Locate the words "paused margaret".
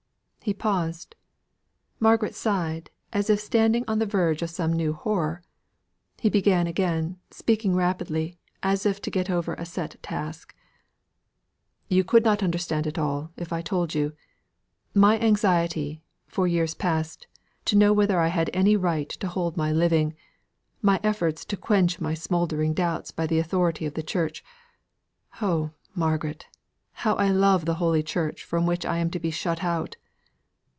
0.55-2.33